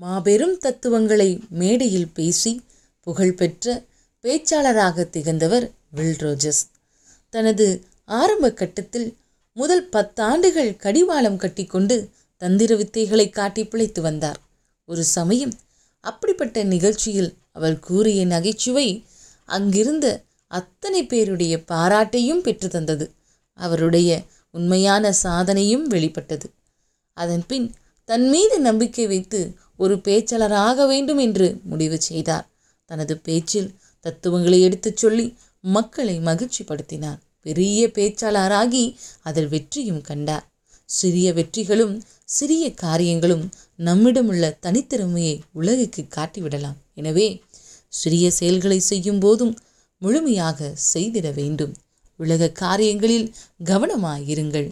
மாபெரும் 0.00 0.58
தத்துவங்களை 0.58 1.40
மேடையில் 1.48 2.10
பேசி 2.14 2.60
புகழ்பெற்ற 3.00 3.84
பேச்சாளராக 4.22 5.10
திகழ்ந்தவர் 5.10 5.70
வில் 5.90 6.16
ரோஜஸ் 6.18 6.60
தனது 7.30 7.66
ஆரம்ப 8.04 8.52
கட்டத்தில் 8.52 9.16
முதல் 9.52 9.88
பத்தாண்டுகள் 9.88 10.76
கடிவாளம் 10.76 11.36
கட்டிக்கொண்டு 11.36 11.96
தந்திர 12.36 12.76
வித்தைகளை 12.76 13.30
காட்டி 13.30 13.64
பிழைத்து 13.64 14.02
வந்தார். 14.02 14.38
ஒரு 14.84 15.04
சமயம் 15.04 15.52
அப்படிப்பட்ட 16.00 16.62
நிகழ்ச்சியில் 16.62 17.34
அவர் 17.52 17.78
கூறிய 17.78 18.26
நகைச்சுவை 18.26 19.04
அங்கிருந்த 19.46 20.22
அத்தனை 20.46 21.06
பேருடைய 21.06 21.64
பாராட்டையும் 21.64 22.40
பெற்று 22.40 22.68
தந்தது. 22.68 23.10
அவருடைய 23.58 24.22
உண்மையான 24.50 25.14
சாதனையும் 25.22 25.82
வெளிப்பட்டது. 25.82 26.50
அதன்பின் 27.12 27.74
தன் 28.04 28.28
மீது 28.28 28.60
நம்பிக்கை 28.60 29.06
வைத்து 29.06 29.40
ஒரு 29.78 29.94
பேச்சாளராக 30.06 30.86
வேண்டும் 30.86 31.20
என்று 31.26 31.48
முடிவு 31.64 31.98
செய்தார். 32.08 32.46
தனது 32.90 33.14
பேச்சில் 33.26 33.70
தத்துவங்களை 34.04 34.58
எடுத்துச் 34.62 35.00
சொல்லி 35.02 35.26
மக்களை 35.60 36.16
மகிழ்ச்சிப்படுத்தினார். 36.18 37.18
பெரிய 37.46 37.80
பேச்சாளராகி 37.96 38.84
அதில் 39.22 39.48
வெற்றியும் 39.48 40.00
கண்டார். 40.00 40.44
சிறிய 40.88 41.28
வெற்றிகளும் 41.32 41.94
சிறிய 42.36 42.64
காரியங்களும் 42.84 43.44
நம்மிடமுள்ள 43.78 44.44
தனித்திறமையை 44.66 45.34
உலகுக்கு 45.52 46.02
காட்டிவிடலாம். 46.16 46.78
எனவே 46.94 47.28
சிறிய 47.92 48.30
செயல்களை 48.30 48.78
செய்யும் 48.90 49.20
போதும் 49.24 49.54
முழுமையாக 50.02 50.74
செய்திட 50.92 51.28
வேண்டும். 51.34 51.74
உலக 52.20 52.50
காரியங்களில் 52.62 53.28
கவனமாயிருங்கள். 53.64 54.68